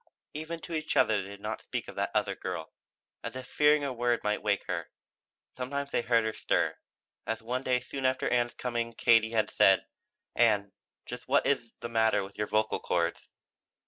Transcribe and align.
Even 0.33 0.59
to 0.61 0.73
each 0.73 0.97
other 0.97 1.21
they 1.21 1.27
did 1.29 1.39
not 1.41 1.61
speak 1.61 1.87
of 1.87 1.95
that 1.95 2.09
other 2.15 2.33
girl, 2.33 2.73
as 3.23 3.35
if 3.35 3.45
fearing 3.45 3.83
a 3.83 3.93
word 3.93 4.23
might 4.23 4.41
wake 4.41 4.65
her. 4.67 4.89
Sometimes 5.51 5.91
they 5.91 6.01
heard 6.01 6.23
her 6.23 6.33
stir; 6.33 6.75
as 7.27 7.43
one 7.43 7.61
day 7.61 7.79
soon 7.79 8.07
after 8.07 8.27
Ann's 8.27 8.55
coming 8.55 8.93
Katie 8.93 9.29
had 9.29 9.51
said: 9.51 9.85
"Ann, 10.35 10.71
just 11.05 11.27
what 11.27 11.45
is 11.45 11.59
it 11.59 11.63
is 11.65 11.73
the 11.81 11.87
matter 11.89 12.23
with 12.23 12.35
your 12.35 12.47
vocal 12.47 12.79
chords?" 12.79 13.29